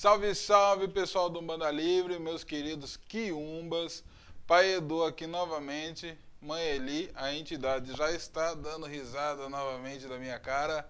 Salve, 0.00 0.32
salve 0.32 0.86
pessoal 0.86 1.28
do 1.28 1.40
Umbanda 1.40 1.68
Livre, 1.72 2.20
meus 2.20 2.44
queridos 2.44 2.96
quiumbas. 2.96 4.04
Pai 4.46 4.74
Edu 4.74 5.02
aqui 5.02 5.26
novamente. 5.26 6.16
Mãe 6.40 6.62
Eli, 6.68 7.10
a 7.16 7.34
entidade 7.34 7.92
já 7.96 8.12
está 8.12 8.54
dando 8.54 8.86
risada 8.86 9.48
novamente 9.48 10.06
da 10.06 10.16
minha 10.16 10.38
cara. 10.38 10.88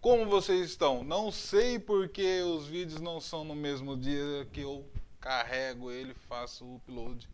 Como 0.00 0.26
vocês 0.26 0.68
estão? 0.68 1.04
Não 1.04 1.30
sei 1.30 1.78
porque 1.78 2.42
os 2.42 2.66
vídeos 2.66 3.00
não 3.00 3.20
são 3.20 3.44
no 3.44 3.54
mesmo 3.54 3.96
dia 3.96 4.44
que 4.52 4.62
eu 4.62 4.84
carrego 5.20 5.92
ele, 5.92 6.12
faço 6.12 6.64
o 6.64 6.74
upload 6.74 7.28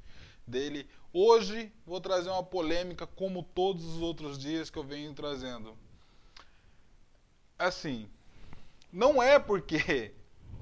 dele. 0.46 0.86
Hoje 1.14 1.72
vou 1.86 1.98
trazer 1.98 2.28
uma 2.28 2.44
polêmica 2.44 3.06
como 3.06 3.42
todos 3.42 3.86
os 3.86 4.02
outros 4.02 4.36
dias 4.38 4.68
que 4.68 4.78
eu 4.78 4.84
venho 4.84 5.14
trazendo. 5.14 5.74
Assim, 7.58 8.06
não 8.92 9.22
é 9.22 9.38
porque 9.38 10.12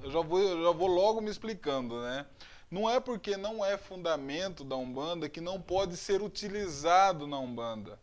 eu 0.01 0.11
já 0.11 0.21
vou, 0.21 0.39
eu 0.39 0.63
já 0.63 0.71
vou 0.71 0.87
logo 0.87 1.21
me 1.21 1.29
explicando, 1.29 2.01
né? 2.01 2.25
Não 2.71 2.89
é 2.89 2.99
porque 2.99 3.35
não 3.35 3.65
é 3.65 3.77
fundamento 3.77 4.63
da 4.63 4.75
Umbanda 4.75 5.27
que 5.27 5.41
não 5.41 5.59
pode 5.59 5.97
ser 5.97 6.21
utilizado 6.21 7.25
na 7.25 7.39
Umbanda. 7.39 7.99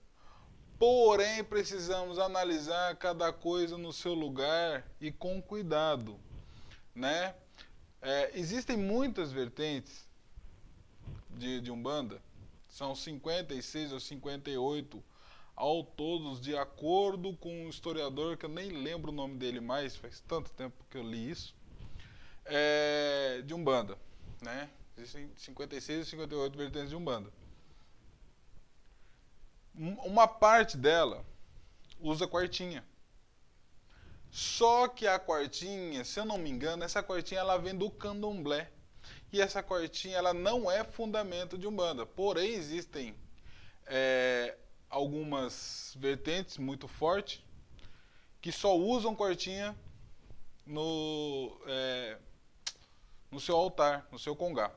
Porém, 0.79 1.43
precisamos 1.43 2.19
analisar 2.19 2.97
cada 2.97 3.33
coisa 3.33 3.79
no 3.79 3.93
seu 3.93 4.12
lugar 4.12 4.87
e 5.01 5.11
com 5.11 5.41
cuidado, 5.41 6.19
né? 6.95 7.34
É, 8.03 8.39
existem 8.39 8.77
muitas 8.77 9.33
vertentes 9.33 10.06
de, 11.31 11.61
de 11.61 11.70
Umbanda, 11.70 12.20
são 12.69 12.95
56 12.95 13.92
ou 13.92 14.01
58 14.01 15.03
ao 15.55 15.83
todos, 15.83 16.41
de 16.41 16.55
acordo 16.55 17.34
com 17.39 17.65
um 17.65 17.69
historiador 17.70 18.37
que 18.37 18.45
eu 18.45 18.51
nem 18.51 18.69
lembro 18.69 19.11
o 19.11 19.15
nome 19.15 19.37
dele 19.37 19.61
mais, 19.61 19.97
faz 19.97 20.20
tanto 20.20 20.51
tempo 20.51 20.84
que 20.91 20.98
eu 20.98 21.03
li 21.03 21.31
isso 21.31 21.55
é, 22.46 23.42
de 23.45 23.55
Umbanda. 23.55 23.98
Né? 24.41 24.70
Existem 24.97 25.30
56 25.36 26.06
e 26.06 26.11
58 26.11 26.56
vertentes 26.56 26.91
de 26.91 26.97
Umbanda. 26.97 27.30
Uma 29.75 30.27
parte 30.27 30.77
dela 30.77 31.25
usa 32.00 32.27
quartinha. 32.27 32.84
Só 34.30 34.88
que 34.88 35.06
a 35.06 35.19
quartinha, 35.19 36.05
se 36.05 36.19
eu 36.19 36.25
não 36.25 36.38
me 36.38 36.50
engano, 36.50 36.84
essa 36.84 37.03
quartinha 37.03 37.41
ela 37.41 37.58
vem 37.58 37.77
do 37.77 37.91
candomblé. 37.91 38.70
E 39.33 39.41
essa 39.41 39.62
quartinha 39.62 40.16
ela 40.16 40.33
não 40.33 40.70
é 40.70 40.83
fundamento 40.84 41.58
de 41.58 41.66
Umbanda. 41.66 42.06
Porém, 42.06 42.55
existem 42.55 43.14
é, 43.86 44.56
algumas 44.88 45.94
vertentes 45.98 46.56
muito 46.58 46.88
fortes 46.88 47.42
que 48.41 48.53
só 48.53 48.77
usam 48.77 49.14
quartinha 49.14 49.77
no, 50.66 51.60
é, 51.66 52.06
no 53.30 53.41
seu 53.41 53.56
altar, 53.56 54.06
no 54.10 54.19
seu 54.19 54.34
congá. 54.34 54.72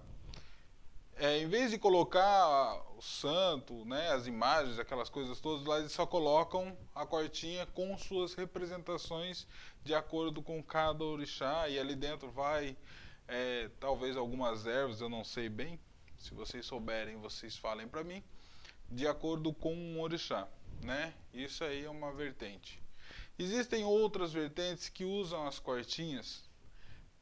É, 1.15 1.37
em 1.37 1.47
vez 1.47 1.71
de 1.71 1.77
colocar 1.77 2.81
o 2.97 3.01
santo, 3.01 3.83
né, 3.83 4.09
as 4.11 4.25
imagens, 4.25 4.79
aquelas 4.79 5.09
coisas 5.09 5.41
todas 5.41 5.65
lá, 5.65 5.79
eles 5.79 5.91
só 5.91 6.05
colocam 6.05 6.77
a 6.95 7.05
cortinha 7.05 7.65
com 7.65 7.97
suas 7.97 8.33
representações 8.33 9.45
de 9.83 9.93
acordo 9.93 10.41
com 10.41 10.63
cada 10.63 11.03
orixá 11.03 11.67
e 11.67 11.77
ali 11.77 11.93
dentro 11.93 12.31
vai 12.31 12.77
é, 13.27 13.69
talvez 13.79 14.17
algumas 14.17 14.65
ervas, 14.65 15.01
eu 15.01 15.09
não 15.09 15.23
sei 15.23 15.49
bem. 15.49 15.79
Se 16.17 16.33
vocês 16.33 16.65
souberem, 16.65 17.17
vocês 17.17 17.57
falem 17.57 17.87
para 17.87 18.03
mim. 18.03 18.23
De 18.89 19.07
acordo 19.07 19.53
com 19.53 19.73
um 19.73 20.01
orixá, 20.01 20.47
né? 20.81 21.13
Isso 21.33 21.63
aí 21.63 21.85
é 21.85 21.89
uma 21.89 22.11
vertente. 22.11 22.81
Existem 23.37 23.83
outras 23.83 24.33
vertentes 24.33 24.89
que 24.89 25.05
usam 25.05 25.45
as 25.45 25.59
cortinhas 25.59 26.48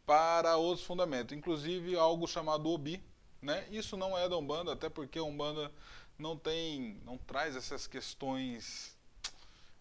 para 0.08 0.56
outros 0.56 0.88
fundamentos, 0.88 1.38
inclusive 1.38 1.98
algo 1.98 2.26
chamado 2.26 2.70
Obi, 2.70 3.04
né? 3.42 3.68
Isso 3.70 3.98
não 3.98 4.18
é 4.18 4.28
da 4.30 4.38
Umbanda, 4.38 4.72
até 4.72 4.88
porque 4.88 5.20
a 5.20 5.24
Umbanda 5.24 5.70
não 6.18 6.38
tem, 6.38 7.02
não 7.04 7.18
traz 7.18 7.58
essas 7.58 7.86
questões 7.88 8.98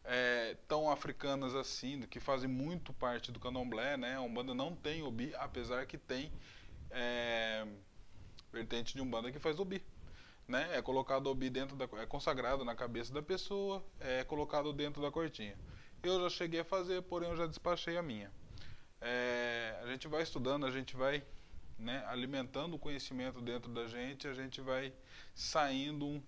é, 0.03 0.56
tão 0.66 0.91
africanas 0.91 1.54
assim, 1.54 2.00
que 2.03 2.19
fazem 2.19 2.50
muito 2.50 2.92
parte 2.92 3.31
do 3.31 3.38
candomblé, 3.38 3.97
né? 3.97 4.16
A 4.16 4.20
Umbanda 4.20 4.53
não 4.53 4.75
tem 4.75 5.00
Obi, 5.00 5.32
apesar 5.36 5.86
que 5.86 5.97
tem 5.97 6.32
é, 6.91 7.65
vertente 8.53 8.97
de 8.97 9.00
Umbanda 9.00 9.31
que 9.31 9.38
faz 9.38 9.60
Obi. 9.60 9.81
Né? 10.48 10.76
É 10.76 10.82
colocado 10.82 11.28
Obi 11.28 11.50
dentro 11.50 11.76
da. 11.76 11.84
é 12.00 12.06
consagrado 12.06 12.65
na 12.65 12.75
cabeça 12.75 13.12
da 13.12 13.22
pessoa, 13.22 13.81
é 14.00 14.25
colocado 14.25 14.72
dentro 14.72 15.00
da 15.00 15.10
cortinha. 15.10 15.56
Eu 16.03 16.20
já 16.22 16.31
cheguei 16.31 16.60
a 16.60 16.65
fazer, 16.65 17.03
porém 17.03 17.31
eu 17.31 17.36
já 17.36 17.47
despachei 17.47 17.97
a 17.97 18.03
minha 18.03 18.31
é, 19.00 19.78
a 19.82 19.86
gente 19.86 20.08
vai 20.08 20.22
estudando, 20.22 20.66
a 20.66 20.70
gente 20.70 20.96
vai 20.96 21.22
né, 21.78 22.04
alimentando 22.08 22.74
o 22.74 22.78
conhecimento 22.78 23.40
dentro 23.40 23.70
da 23.72 23.86
gente, 23.86 24.26
a 24.26 24.34
gente 24.34 24.60
vai 24.60 24.92
saindo 25.34 26.06
um, 26.06 26.22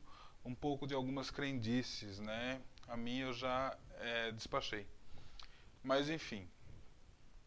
um 0.44 0.54
pouco 0.54 0.86
de 0.86 0.94
algumas 0.94 1.30
crendices, 1.30 2.18
né? 2.20 2.60
A 2.86 2.96
minha 2.96 3.26
eu 3.26 3.32
já 3.32 3.76
é, 3.98 4.32
despachei. 4.32 4.86
Mas 5.82 6.08
enfim, 6.10 6.48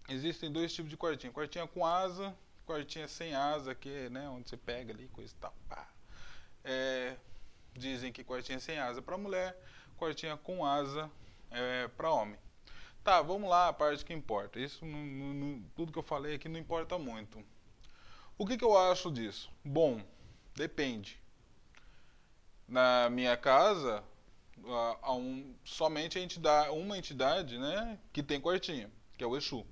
existem 0.10 0.52
dois 0.52 0.74
tipos 0.74 0.90
de 0.90 0.98
quartinha. 0.98 1.32
Quartinha 1.32 1.68
com 1.68 1.86
asa, 1.86 2.36
quartinha 2.66 3.08
sem 3.08 3.34
asa, 3.34 3.76
que 3.76 3.90
é 3.90 4.10
né, 4.10 4.28
onde 4.30 4.50
você 4.50 4.58
pega 4.58 4.94
ali, 4.94 5.08
coisa 5.10 5.34
e 5.34 5.38
tal. 5.38 5.56
Pá. 5.68 5.88
É, 6.64 7.18
dizem 7.74 8.12
que 8.12 8.24
quartinha 8.24 8.60
sem 8.60 8.78
asa 8.78 9.02
para 9.02 9.18
mulher, 9.18 9.58
quartinha 9.98 10.38
com 10.38 10.66
asa 10.66 11.10
é, 11.50 11.88
para 11.90 12.12
homem. 12.12 12.40
Tá, 13.04 13.20
vamos 13.22 13.50
lá, 13.50 13.68
a 13.68 13.74
parte 13.74 14.06
que 14.06 14.14
importa. 14.14 14.60
Isso, 14.60 14.86
não, 14.86 15.34
não, 15.34 15.64
tudo 15.76 15.92
que 15.92 15.98
eu 15.98 16.04
falei 16.04 16.36
aqui 16.36 16.48
não 16.48 16.60
importa 16.60 17.00
muito. 17.00 17.44
O 18.38 18.46
que, 18.46 18.58
que 18.58 18.64
eu 18.64 18.78
acho 18.78 19.12
disso? 19.12 19.50
Bom, 19.66 20.02
depende. 20.56 21.20
Na 22.68 23.10
minha 23.10 23.36
casa, 23.36 24.04
há 25.02 25.14
um, 25.14 25.56
somente 25.64 26.20
a 26.20 26.22
entidade, 26.22 26.70
uma 26.70 26.98
entidade 26.98 27.58
né, 27.58 28.00
que 28.14 28.22
tem 28.22 28.40
quartinha, 28.40 28.90
que 29.18 29.24
é 29.24 29.28
o 29.28 29.36
Exu. 29.36 29.66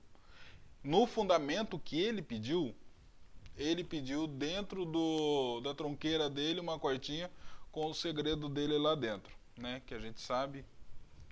No 0.83 1.05
fundamento 1.05 1.77
que 1.77 2.01
ele 2.01 2.23
pediu, 2.23 2.75
ele 3.55 3.83
pediu 3.83 4.25
dentro 4.25 4.85
do, 4.85 5.61
da 5.61 5.73
tronqueira 5.75 6.29
dele 6.29 6.59
uma 6.59 6.79
quartinha 6.79 7.29
com 7.71 7.85
o 7.85 7.93
segredo 7.93 8.49
dele 8.49 8.77
lá 8.77 8.95
dentro, 8.95 9.31
né? 9.57 9.81
Que 9.85 9.93
a 9.93 9.99
gente 9.99 10.19
sabe 10.19 10.65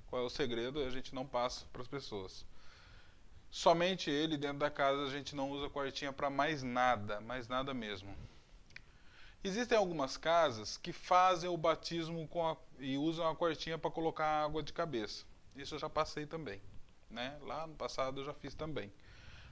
qual 0.08 0.22
é 0.22 0.26
o 0.26 0.30
segredo, 0.30 0.84
a 0.84 0.90
gente 0.90 1.14
não 1.14 1.26
passa 1.26 1.66
para 1.72 1.82
as 1.82 1.88
pessoas. 1.88 2.46
Somente 3.50 4.10
ele 4.10 4.38
dentro 4.38 4.60
da 4.60 4.70
casa 4.70 5.04
a 5.04 5.10
gente 5.10 5.36
não 5.36 5.50
usa 5.52 5.70
quartinha 5.70 6.12
para 6.12 6.30
mais 6.30 6.64
nada, 6.64 7.22
mais 7.22 7.48
nada 7.48 7.74
mesmo. 7.74 8.16
Existem 9.44 9.78
algumas 9.78 10.18
casas 10.18 10.78
que 10.78 10.92
fazem 10.92 11.50
o 11.50 11.56
batismo 11.56 12.28
a, 12.44 12.58
e 12.80 12.98
usam 12.98 13.28
a 13.28 13.36
quartinha 13.36 13.78
para 13.78 13.92
colocar 13.92 14.44
água 14.44 14.62
de 14.62 14.74
cabeça. 14.74 15.26
Isso 15.56 15.76
eu 15.76 15.80
já 15.80 15.90
passei 15.90 16.26
também, 16.26 16.62
né? 17.10 17.38
Lá 17.42 17.66
no 17.66 17.76
passado 17.76 18.22
eu 18.22 18.26
já 18.26 18.34
fiz 18.34 18.54
também. 18.54 18.92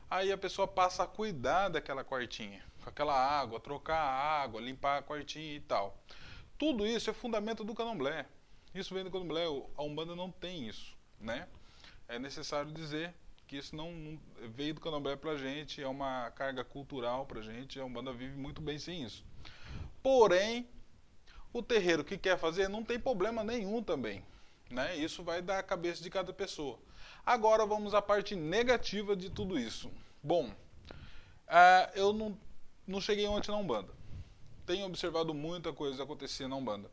Aí 0.10 0.32
a 0.32 0.38
pessoa 0.38 0.68
passa 0.68 1.04
a 1.04 1.08
cuidar 1.08 1.70
daquela 1.70 2.04
quartinha, 2.04 2.64
com 2.84 2.90
aquela 2.90 3.16
água, 3.16 3.60
trocar 3.60 3.98
a 3.98 4.44
água, 4.44 4.62
limpar 4.62 5.00
a 5.00 5.02
quartinha 5.02 5.56
e 5.56 5.62
tal. 5.62 5.98
Tudo 6.58 6.86
isso 6.86 7.10
é 7.10 7.14
fundamento 7.14 7.64
do 7.64 7.74
candomblé. 7.74 8.26
Isso 8.76 8.94
vem 8.94 9.06
do 9.06 9.10
candomblé, 9.10 9.46
a 9.78 9.84
Umbanda 9.84 10.18
não 10.18 10.30
tem 10.30 10.68
isso, 10.68 10.94
né? 11.18 11.48
É 12.10 12.20
necessário 12.20 12.70
dizer 12.74 13.14
que 13.48 13.56
isso 13.56 13.74
não, 13.74 14.20
veio 14.54 14.74
do 14.74 14.82
candomblé 14.82 15.16
pra 15.16 15.38
gente, 15.38 15.82
é 15.82 15.88
uma 15.88 16.30
carga 16.32 16.62
cultural 16.62 17.26
pra 17.26 17.42
gente, 17.42 17.80
a 17.80 17.86
Umbanda 17.86 18.12
vive 18.12 18.38
muito 18.38 18.62
bem 18.62 18.78
sem 18.78 19.04
isso. 19.04 19.24
Porém, 20.04 20.68
o 21.54 21.64
terreiro 21.64 22.04
que 22.04 22.18
quer 22.18 22.38
fazer 22.38 22.68
não 22.68 22.84
tem 22.84 23.00
problema 23.00 23.46
nenhum 23.46 23.82
também, 23.82 24.22
né? 24.70 24.98
Isso 24.98 25.24
vai 25.24 25.42
da 25.42 25.64
cabeça 25.64 26.04
de 26.04 26.10
cada 26.10 26.34
pessoa. 26.34 26.78
Agora 27.26 27.66
vamos 27.66 27.94
à 27.94 28.02
parte 28.02 28.36
negativa 28.36 29.16
de 29.16 29.30
tudo 29.30 29.58
isso. 29.58 29.90
Bom, 30.22 30.50
uh, 30.50 31.92
eu 31.96 32.12
não, 32.12 32.38
não 32.86 33.00
cheguei 33.00 33.26
ontem 33.26 33.52
na 33.52 33.58
Umbanda. 33.58 33.94
Tenho 34.66 34.86
observado 34.86 35.34
muita 35.34 35.72
coisa 35.72 36.04
acontecer 36.04 36.50
na 36.50 36.58
Umbanda. 36.58 36.92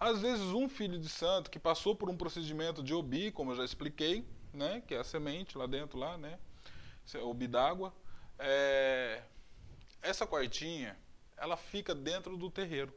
Às 0.00 0.20
vezes, 0.20 0.44
um 0.44 0.68
filho 0.68 0.98
de 0.98 1.08
santo 1.08 1.50
que 1.50 1.58
passou 1.58 1.94
por 1.94 2.08
um 2.08 2.16
procedimento 2.16 2.82
de 2.82 2.94
obi, 2.94 3.32
como 3.32 3.50
eu 3.50 3.56
já 3.56 3.64
expliquei, 3.64 4.24
né, 4.52 4.80
que 4.86 4.94
é 4.94 4.98
a 4.98 5.04
semente 5.04 5.58
lá 5.58 5.66
dentro, 5.66 5.98
lá, 5.98 6.16
né, 6.16 6.38
obi 7.22 7.48
d'água, 7.48 7.92
é, 8.38 9.22
essa 10.00 10.26
quartinha, 10.26 10.96
ela 11.36 11.56
fica 11.56 11.94
dentro 11.94 12.36
do 12.36 12.50
terreiro. 12.50 12.92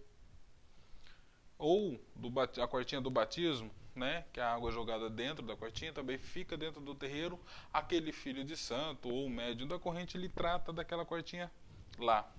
Ou 1.57 1.99
do, 2.15 2.31
a 2.39 2.67
quartinha 2.67 3.01
do 3.01 3.09
batismo, 3.09 3.71
né, 3.95 4.25
que 4.31 4.39
é 4.39 4.43
a 4.43 4.53
água 4.53 4.71
jogada 4.71 5.09
dentro 5.09 5.45
da 5.45 5.55
quartinha, 5.55 5.91
também 5.91 6.17
fica 6.17 6.55
dentro 6.55 6.81
do 6.81 6.93
terreiro. 6.93 7.39
Aquele 7.73 8.11
filho 8.11 8.43
de 8.43 8.55
santo 8.55 9.09
ou 9.09 9.29
médium 9.29 9.67
da 9.67 9.79
corrente, 9.79 10.17
ele 10.17 10.29
trata 10.29 10.71
daquela 10.71 11.05
quartinha 11.05 11.51
lá. 11.97 12.31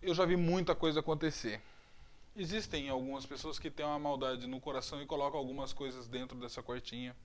Eu 0.00 0.14
já 0.14 0.24
vi 0.24 0.36
muita 0.36 0.74
coisa 0.74 1.00
acontecer. 1.00 1.60
Existem 2.38 2.90
algumas 2.90 3.24
pessoas 3.24 3.58
que 3.58 3.70
têm 3.70 3.86
uma 3.86 3.98
maldade 3.98 4.46
no 4.46 4.60
coração 4.60 5.00
e 5.00 5.06
colocam 5.06 5.38
algumas 5.38 5.72
coisas 5.72 6.06
dentro 6.06 6.36
dessa 6.38 6.62
quartinha. 6.62 7.16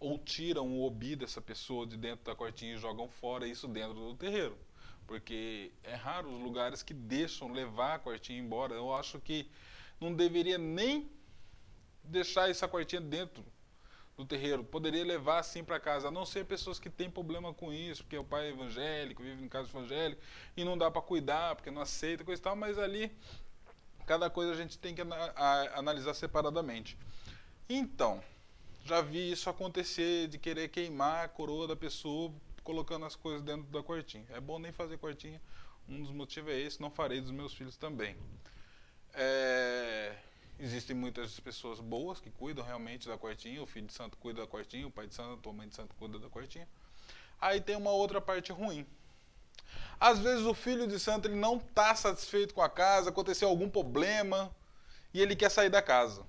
ou 0.00 0.18
tiram 0.18 0.66
o 0.66 0.82
obi 0.84 1.14
dessa 1.14 1.40
pessoa 1.40 1.86
de 1.86 1.96
dentro 1.96 2.24
da 2.24 2.34
cortinha 2.34 2.74
e 2.74 2.78
jogam 2.78 3.08
fora 3.08 3.46
isso 3.46 3.68
dentro 3.68 3.94
do 3.94 4.14
terreiro. 4.14 4.56
Porque 5.06 5.70
é 5.82 5.94
raro 5.94 6.30
os 6.30 6.40
lugares 6.40 6.82
que 6.82 6.94
deixam 6.94 7.52
levar 7.52 7.94
a 7.94 7.98
cortinha 7.98 8.38
embora. 8.38 8.74
Eu 8.74 8.94
acho 8.94 9.20
que 9.20 9.48
não 10.00 10.14
deveria 10.14 10.58
nem 10.58 11.10
deixar 12.02 12.50
essa 12.50 12.66
cortinha 12.66 13.00
dentro 13.00 13.44
do 14.16 14.24
terreiro. 14.24 14.64
Poderia 14.64 15.04
levar 15.04 15.40
assim 15.40 15.62
para 15.62 15.78
casa, 15.80 16.08
a 16.08 16.10
não 16.10 16.24
ser 16.24 16.44
pessoas 16.44 16.78
que 16.78 16.88
têm 16.88 17.10
problema 17.10 17.52
com 17.52 17.72
isso, 17.72 18.02
porque 18.02 18.16
o 18.16 18.24
pai 18.24 18.46
é 18.46 18.50
evangélico, 18.50 19.22
vive 19.22 19.44
em 19.44 19.48
casa 19.48 19.68
evangélico 19.68 20.22
e 20.56 20.64
não 20.64 20.76
dá 20.76 20.90
para 20.90 21.02
cuidar, 21.02 21.54
porque 21.54 21.70
não 21.70 21.82
aceita, 21.82 22.24
coisa 22.24 22.40
e 22.40 22.42
tal, 22.42 22.56
mas 22.56 22.78
ali 22.78 23.10
cada 24.06 24.28
coisa 24.30 24.52
a 24.52 24.56
gente 24.56 24.78
tem 24.78 24.94
que 24.94 25.02
analisar 25.74 26.14
separadamente. 26.14 26.96
Então, 27.68 28.22
já 28.84 29.00
vi 29.00 29.32
isso 29.32 29.48
acontecer 29.48 30.28
de 30.28 30.38
querer 30.38 30.68
queimar 30.68 31.24
a 31.24 31.28
coroa 31.28 31.66
da 31.66 31.74
pessoa 31.74 32.32
colocando 32.62 33.06
as 33.06 33.16
coisas 33.16 33.42
dentro 33.42 33.64
da 33.70 33.82
quartinha. 33.82 34.26
É 34.30 34.40
bom 34.40 34.58
nem 34.58 34.72
fazer 34.72 34.98
quartinha. 34.98 35.40
Um 35.88 36.02
dos 36.02 36.12
motivos 36.12 36.52
é 36.52 36.58
esse, 36.58 36.80
não 36.80 36.90
farei 36.90 37.20
dos 37.20 37.30
meus 37.30 37.54
filhos 37.54 37.76
também. 37.76 38.16
É, 39.12 40.16
existem 40.58 40.96
muitas 40.96 41.38
pessoas 41.40 41.80
boas 41.80 42.20
que 42.20 42.30
cuidam 42.30 42.64
realmente 42.64 43.06
da 43.06 43.16
quartinha. 43.16 43.62
O 43.62 43.66
filho 43.66 43.86
de 43.86 43.92
santo 43.92 44.16
cuida 44.16 44.42
da 44.42 44.46
quartinha, 44.46 44.86
o 44.86 44.90
pai 44.90 45.06
de 45.06 45.14
santo, 45.14 45.48
a 45.48 45.52
mãe 45.52 45.68
de 45.68 45.74
santo 45.74 45.94
cuida 45.94 46.18
da 46.18 46.28
quartinha. 46.28 46.68
Aí 47.40 47.60
tem 47.60 47.76
uma 47.76 47.90
outra 47.90 48.20
parte 48.20 48.52
ruim. 48.52 48.86
Às 49.98 50.18
vezes 50.18 50.44
o 50.44 50.54
filho 50.54 50.86
de 50.86 50.98
santo 50.98 51.28
ele 51.28 51.36
não 51.36 51.56
está 51.56 51.94
satisfeito 51.94 52.54
com 52.54 52.62
a 52.62 52.68
casa, 52.68 53.10
aconteceu 53.10 53.48
algum 53.48 53.68
problema 53.68 54.54
e 55.12 55.20
ele 55.20 55.36
quer 55.36 55.50
sair 55.50 55.70
da 55.70 55.80
casa. 55.80 56.26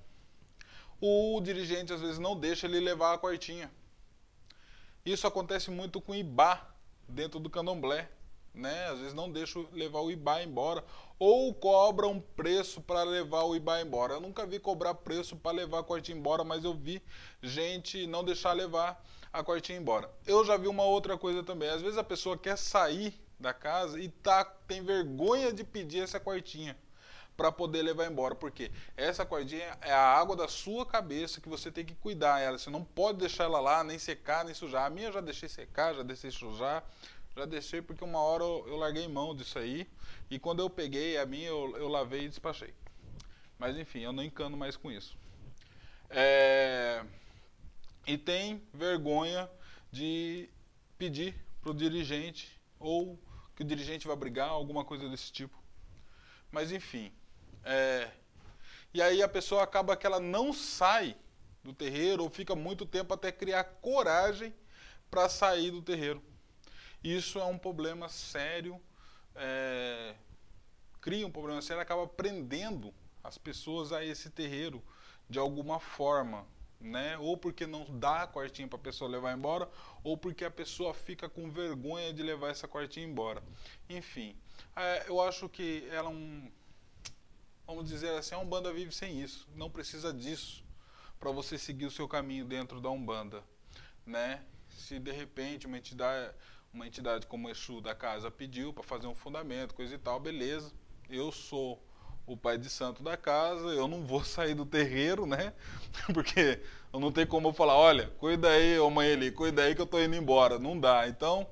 O 1.00 1.40
dirigente 1.42 1.92
às 1.92 2.00
vezes 2.00 2.18
não 2.18 2.38
deixa 2.38 2.66
ele 2.66 2.80
levar 2.80 3.14
a 3.14 3.18
quartinha. 3.18 3.70
Isso 5.04 5.26
acontece 5.26 5.70
muito 5.70 6.00
com 6.00 6.14
Ibá 6.14 6.68
dentro 7.08 7.38
do 7.38 7.50
candomblé. 7.50 8.08
Né? 8.54 8.86
Às 8.86 8.98
vezes 8.98 9.14
não 9.14 9.30
deixa 9.30 9.62
levar 9.72 10.00
o 10.00 10.10
Ibá 10.10 10.42
embora. 10.42 10.82
Ou 11.18 11.52
cobra 11.52 12.06
um 12.06 12.18
preço 12.18 12.80
para 12.80 13.02
levar 13.02 13.42
o 13.42 13.54
Ibá 13.54 13.80
embora. 13.80 14.14
Eu 14.14 14.20
nunca 14.20 14.46
vi 14.46 14.58
cobrar 14.58 14.94
preço 14.94 15.36
para 15.36 15.52
levar 15.54 15.80
a 15.80 15.84
quartinha 15.84 16.16
embora, 16.16 16.42
mas 16.42 16.64
eu 16.64 16.72
vi 16.72 17.02
gente 17.42 18.06
não 18.06 18.24
deixar 18.24 18.52
levar 18.54 19.04
a 19.32 19.44
quartinha 19.44 19.78
embora. 19.78 20.10
Eu 20.26 20.44
já 20.44 20.56
vi 20.56 20.66
uma 20.66 20.84
outra 20.84 21.18
coisa 21.18 21.42
também. 21.42 21.68
Às 21.68 21.82
vezes 21.82 21.98
a 21.98 22.04
pessoa 22.04 22.38
quer 22.38 22.56
sair 22.56 23.14
da 23.38 23.52
casa 23.52 24.00
e 24.00 24.08
tá, 24.08 24.44
tem 24.44 24.82
vergonha 24.82 25.52
de 25.52 25.62
pedir 25.62 26.02
essa 26.02 26.18
quartinha 26.18 26.76
para 27.36 27.52
poder 27.52 27.82
levar 27.82 28.06
embora, 28.06 28.34
porque 28.34 28.72
essa 28.96 29.26
cordinha 29.26 29.76
é 29.82 29.92
a 29.92 30.00
água 30.00 30.34
da 30.34 30.48
sua 30.48 30.86
cabeça 30.86 31.40
que 31.40 31.48
você 31.48 31.70
tem 31.70 31.84
que 31.84 31.94
cuidar 31.94 32.40
ela. 32.40 32.56
Você 32.56 32.70
não 32.70 32.82
pode 32.82 33.18
deixar 33.18 33.44
ela 33.44 33.60
lá, 33.60 33.84
nem 33.84 33.98
secar, 33.98 34.44
nem 34.44 34.54
sujar. 34.54 34.86
A 34.86 34.90
minha 34.90 35.08
eu 35.08 35.12
já 35.12 35.20
deixei 35.20 35.48
secar, 35.48 35.94
já 35.94 36.02
deixei 36.02 36.30
sujar, 36.30 36.82
já 37.36 37.44
deixei 37.44 37.82
porque 37.82 38.02
uma 38.02 38.20
hora 38.20 38.42
eu, 38.42 38.64
eu 38.68 38.76
larguei 38.76 39.06
mão 39.06 39.36
disso 39.36 39.58
aí 39.58 39.86
e 40.30 40.38
quando 40.38 40.60
eu 40.60 40.70
peguei 40.70 41.18
a 41.18 41.26
minha 41.26 41.48
eu, 41.48 41.76
eu 41.76 41.88
lavei 41.88 42.24
e 42.24 42.28
despachei. 42.28 42.72
Mas 43.58 43.76
enfim, 43.76 44.00
eu 44.00 44.12
não 44.12 44.24
encano 44.24 44.56
mais 44.56 44.76
com 44.76 44.90
isso. 44.90 45.16
É... 46.08 47.04
E 48.06 48.16
tem 48.16 48.62
vergonha 48.72 49.50
de 49.92 50.48
pedir 50.96 51.34
para 51.60 51.72
o 51.72 51.74
dirigente 51.74 52.55
ou 52.86 53.18
que 53.54 53.62
o 53.62 53.66
dirigente 53.66 54.06
vai 54.06 54.16
brigar, 54.16 54.48
alguma 54.48 54.84
coisa 54.84 55.08
desse 55.08 55.32
tipo. 55.32 55.56
Mas 56.50 56.70
enfim, 56.70 57.12
é, 57.64 58.10
e 58.94 59.02
aí 59.02 59.22
a 59.22 59.28
pessoa 59.28 59.62
acaba 59.62 59.96
que 59.96 60.06
ela 60.06 60.20
não 60.20 60.52
sai 60.52 61.16
do 61.64 61.72
terreiro 61.72 62.22
ou 62.22 62.30
fica 62.30 62.54
muito 62.54 62.86
tempo 62.86 63.12
até 63.12 63.32
criar 63.32 63.64
coragem 63.64 64.54
para 65.10 65.28
sair 65.28 65.70
do 65.70 65.82
terreiro. 65.82 66.22
Isso 67.02 67.38
é 67.38 67.44
um 67.44 67.58
problema 67.58 68.08
sério, 68.08 68.80
é, 69.34 70.14
cria 71.00 71.26
um 71.26 71.30
problema 71.30 71.60
sério, 71.60 71.82
acaba 71.82 72.06
prendendo 72.06 72.94
as 73.22 73.36
pessoas 73.36 73.92
a 73.92 74.04
esse 74.04 74.30
terreiro 74.30 74.82
de 75.28 75.38
alguma 75.38 75.80
forma, 75.80 76.46
né? 76.80 77.16
Ou 77.18 77.36
porque 77.36 77.66
não 77.66 77.84
dá 77.98 78.22
a 78.22 78.26
quartinha 78.26 78.68
para 78.68 78.78
a 78.78 78.82
pessoa 78.82 79.10
levar 79.10 79.36
embora, 79.36 79.68
ou 80.02 80.16
porque 80.16 80.44
a 80.44 80.50
pessoa 80.50 80.92
fica 80.94 81.28
com 81.28 81.50
vergonha 81.50 82.12
de 82.12 82.22
levar 82.22 82.50
essa 82.50 82.68
quartinha 82.68 83.06
embora. 83.06 83.42
Enfim, 83.88 84.36
é, 84.74 85.08
eu 85.08 85.20
acho 85.20 85.48
que 85.48 85.86
ela 85.90 86.08
é 86.08 86.12
um 86.12 86.50
vamos 87.66 87.88
dizer 87.88 88.12
assim, 88.12 88.34
a 88.34 88.38
Umbanda 88.38 88.72
vive 88.72 88.94
sem 88.94 89.20
isso, 89.20 89.48
não 89.54 89.68
precisa 89.68 90.12
disso 90.12 90.64
para 91.18 91.30
você 91.32 91.58
seguir 91.58 91.86
o 91.86 91.90
seu 91.90 92.06
caminho 92.06 92.44
dentro 92.44 92.80
da 92.80 92.88
Umbanda, 92.90 93.42
né? 94.04 94.44
Se 94.68 94.98
de 94.98 95.10
repente 95.10 95.66
uma 95.66 95.78
entidade, 95.78 96.32
uma 96.72 96.86
entidade 96.86 97.26
como 97.26 97.48
o 97.48 97.50
Exu 97.50 97.80
da 97.80 97.94
casa 97.94 98.30
pediu 98.30 98.72
para 98.72 98.84
fazer 98.84 99.06
um 99.08 99.14
fundamento, 99.14 99.74
coisa 99.74 99.94
e 99.94 99.98
tal, 99.98 100.20
beleza. 100.20 100.72
Eu 101.08 101.32
sou 101.32 101.82
o 102.26 102.36
pai 102.36 102.58
de 102.58 102.68
santo 102.68 103.02
da 103.02 103.16
casa, 103.16 103.68
eu 103.68 103.86
não 103.86 104.04
vou 104.04 104.24
sair 104.24 104.54
do 104.54 104.66
terreiro, 104.66 105.26
né? 105.26 105.52
Porque 106.12 106.60
eu 106.92 107.00
não 107.00 107.12
tenho 107.12 107.26
como 107.26 107.48
eu 107.48 107.52
falar, 107.52 107.76
olha, 107.76 108.08
cuida 108.18 108.50
aí, 108.50 108.78
ô 108.78 108.90
mãe 108.90 109.12
ali, 109.12 109.30
cuida 109.30 109.62
aí 109.62 109.74
que 109.74 109.80
eu 109.80 109.86
tô 109.86 110.00
indo 110.00 110.16
embora. 110.16 110.58
Não 110.58 110.78
dá. 110.78 111.08
Então, 111.08 111.46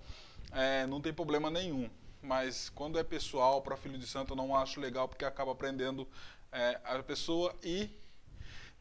é, 0.52 0.86
não 0.86 1.00
tem 1.00 1.12
problema 1.12 1.50
nenhum 1.50 1.88
mas 2.24 2.70
quando 2.70 2.98
é 2.98 3.04
pessoal, 3.04 3.60
para 3.60 3.76
filho 3.76 3.98
de 3.98 4.06
santo, 4.06 4.32
eu 4.32 4.36
não 4.36 4.56
acho 4.56 4.80
legal 4.80 5.06
porque 5.06 5.24
acaba 5.24 5.52
aprendendo 5.52 6.08
é, 6.50 6.80
a 6.82 7.02
pessoa 7.02 7.54
e 7.62 7.90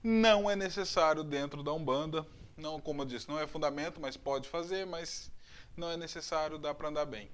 não 0.01 0.49
é 0.49 0.55
necessário 0.55 1.23
dentro 1.23 1.61
da 1.61 1.73
Umbanda. 1.73 2.25
Não, 2.55 2.79
como 2.79 3.01
eu 3.01 3.05
disse, 3.05 3.27
não 3.27 3.37
é 3.37 3.45
fundamento, 3.45 3.99
mas 3.99 4.15
pode 4.15 4.47
fazer, 4.47 4.85
mas 4.85 5.29
não 5.75 5.89
é 5.89 5.97
necessário, 5.97 6.57
dá 6.57 6.73
para 6.73 6.87
andar 6.87 7.05
bem. 7.05 7.29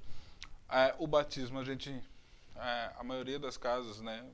É, 0.68 0.96
o 0.98 1.06
batismo, 1.06 1.60
a 1.60 1.64
gente, 1.64 1.92
é, 2.56 2.92
a 2.98 3.04
maioria 3.04 3.38
das 3.38 3.56
casas, 3.56 4.02
né? 4.02 4.26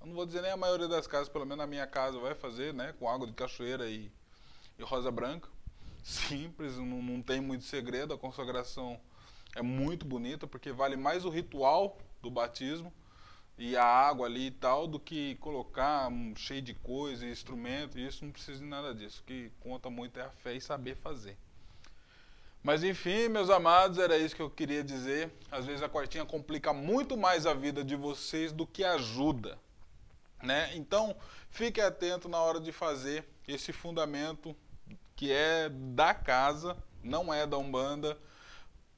Eu 0.00 0.06
não 0.06 0.14
vou 0.14 0.26
dizer 0.26 0.42
nem 0.42 0.50
a 0.50 0.56
maioria 0.56 0.88
das 0.88 1.06
casas, 1.06 1.28
pelo 1.28 1.44
menos 1.44 1.58
na 1.58 1.66
minha 1.66 1.86
casa 1.86 2.18
vai 2.18 2.34
fazer, 2.34 2.72
né? 2.72 2.94
Com 2.98 3.08
água 3.08 3.26
de 3.26 3.32
cachoeira 3.32 3.88
e, 3.88 4.10
e 4.78 4.82
rosa 4.82 5.10
branca. 5.10 5.48
Simples, 6.02 6.76
não, 6.76 7.02
não 7.02 7.20
tem 7.20 7.40
muito 7.40 7.64
segredo, 7.64 8.14
a 8.14 8.18
consagração 8.18 9.00
é 9.56 9.62
muito 9.62 10.06
bonita 10.06 10.46
porque 10.46 10.70
vale 10.70 10.96
mais 10.96 11.24
o 11.24 11.30
ritual 11.30 11.98
do 12.22 12.30
batismo 12.30 12.92
e 13.58 13.76
a 13.76 13.84
água 13.84 14.26
ali 14.26 14.46
e 14.46 14.50
tal 14.50 14.86
do 14.86 15.00
que 15.00 15.34
colocar 15.36 16.08
um 16.08 16.36
cheio 16.36 16.60
de 16.60 16.74
coisa 16.74 17.26
instrumento. 17.26 17.98
E 17.98 18.06
isso 18.06 18.24
não 18.24 18.30
precisa 18.30 18.58
de 18.58 18.66
nada 18.66 18.94
disso. 18.94 19.22
O 19.22 19.24
que 19.24 19.50
conta 19.60 19.88
muito 19.88 20.20
é 20.20 20.24
a 20.24 20.30
fé 20.30 20.54
e 20.54 20.60
saber 20.60 20.94
fazer. 20.96 21.36
Mas 22.62 22.82
enfim, 22.82 23.28
meus 23.28 23.48
amados, 23.48 23.98
era 23.98 24.18
isso 24.18 24.36
que 24.36 24.42
eu 24.42 24.50
queria 24.50 24.84
dizer. 24.84 25.32
Às 25.50 25.64
vezes 25.64 25.82
a 25.82 25.88
quartinha 25.88 26.24
complica 26.24 26.72
muito 26.72 27.16
mais 27.16 27.46
a 27.46 27.54
vida 27.54 27.82
de 27.82 27.96
vocês 27.96 28.52
do 28.52 28.66
que 28.66 28.84
ajuda. 28.84 29.58
Né? 30.42 30.70
Então, 30.76 31.16
fique 31.50 31.80
atento 31.80 32.28
na 32.28 32.40
hora 32.40 32.60
de 32.60 32.72
fazer 32.72 33.26
esse 33.48 33.72
fundamento 33.72 34.54
que 35.14 35.32
é 35.32 35.68
da 35.70 36.12
casa, 36.12 36.76
não 37.02 37.32
é 37.32 37.46
da 37.46 37.56
Umbanda 37.56 38.18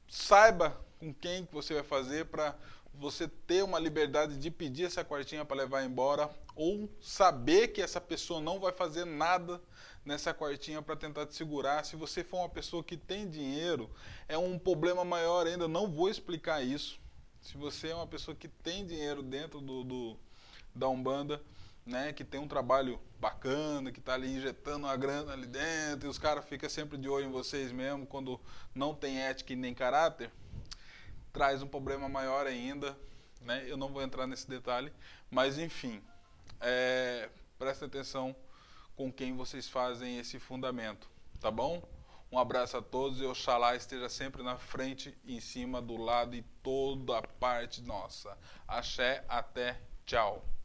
saiba 0.08 0.80
com 0.98 1.12
quem 1.12 1.46
você 1.52 1.74
vai 1.74 1.82
fazer 1.82 2.26
para 2.26 2.56
você 2.94 3.28
ter 3.28 3.62
uma 3.62 3.78
liberdade 3.78 4.36
de 4.38 4.50
pedir 4.50 4.84
essa 4.84 5.04
quartinha 5.04 5.44
para 5.44 5.58
levar 5.58 5.84
embora 5.84 6.28
ou 6.56 6.90
saber 7.00 7.68
que 7.68 7.80
essa 7.80 8.00
pessoa 8.00 8.40
não 8.40 8.58
vai 8.58 8.72
fazer 8.72 9.04
nada 9.04 9.60
nessa 10.04 10.34
quartinha 10.34 10.82
para 10.82 10.96
tentar 10.96 11.26
te 11.26 11.34
segurar. 11.36 11.84
Se 11.84 11.94
você 11.94 12.24
for 12.24 12.38
uma 12.38 12.48
pessoa 12.48 12.82
que 12.82 12.96
tem 12.96 13.28
dinheiro, 13.28 13.88
é 14.26 14.36
um 14.36 14.58
problema 14.58 15.04
maior 15.04 15.46
ainda. 15.46 15.68
Não 15.68 15.88
vou 15.88 16.08
explicar 16.08 16.62
isso. 16.62 16.98
Se 17.40 17.56
você 17.56 17.88
é 17.88 17.94
uma 17.94 18.06
pessoa 18.06 18.34
que 18.34 18.48
tem 18.48 18.84
dinheiro 18.84 19.22
dentro 19.22 19.60
do, 19.60 19.84
do 19.84 20.16
da 20.78 20.88
Umbanda, 20.88 21.42
né, 21.84 22.12
que 22.12 22.24
tem 22.24 22.38
um 22.40 22.46
trabalho 22.46 23.00
bacana, 23.18 23.90
que 23.90 23.98
está 23.98 24.14
ali 24.14 24.36
injetando 24.36 24.86
uma 24.86 24.96
grana 24.96 25.32
ali 25.32 25.46
dentro, 25.46 26.06
e 26.06 26.10
os 26.10 26.18
caras 26.18 26.44
ficam 26.44 26.68
sempre 26.68 26.98
de 26.98 27.08
olho 27.08 27.26
em 27.26 27.32
vocês 27.32 27.72
mesmo, 27.72 28.06
quando 28.06 28.40
não 28.74 28.94
tem 28.94 29.20
ética 29.20 29.52
e 29.52 29.56
nem 29.56 29.74
caráter, 29.74 30.30
traz 31.32 31.62
um 31.62 31.66
problema 31.66 32.08
maior 32.08 32.46
ainda. 32.46 32.96
Né? 33.40 33.64
Eu 33.66 33.76
não 33.76 33.88
vou 33.88 34.02
entrar 34.02 34.26
nesse 34.26 34.48
detalhe, 34.48 34.92
mas 35.30 35.58
enfim, 35.58 36.02
é, 36.60 37.28
presta 37.58 37.86
atenção 37.86 38.34
com 38.96 39.12
quem 39.12 39.36
vocês 39.36 39.68
fazem 39.68 40.18
esse 40.18 40.38
fundamento, 40.38 41.08
tá 41.40 41.50
bom? 41.50 41.82
Um 42.30 42.38
abraço 42.38 42.76
a 42.76 42.82
todos 42.82 43.20
e 43.20 43.24
Oxalá 43.24 43.74
esteja 43.74 44.08
sempre 44.08 44.42
na 44.42 44.58
frente, 44.58 45.16
em 45.24 45.40
cima, 45.40 45.80
do 45.80 45.96
lado 45.96 46.34
e 46.36 46.42
toda 46.62 47.16
a 47.16 47.22
parte 47.22 47.80
nossa. 47.80 48.36
Axé, 48.66 49.24
até, 49.28 49.80
tchau. 50.04 50.57